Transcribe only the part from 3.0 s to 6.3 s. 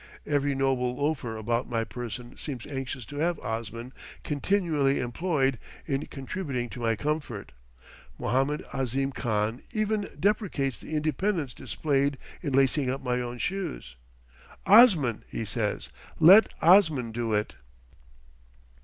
to have Osman continually employed in